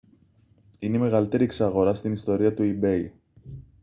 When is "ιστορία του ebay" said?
2.11-3.09